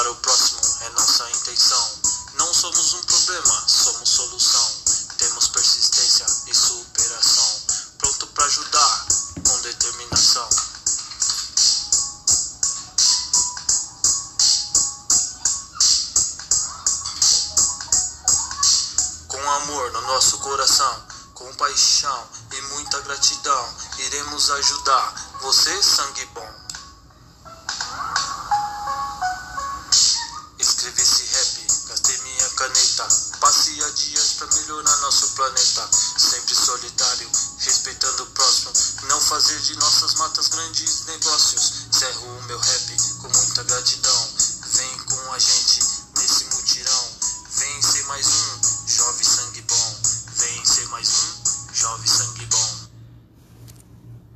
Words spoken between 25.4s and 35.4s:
você, sangue bom. Caneta. Passe adiante pra melhorar nosso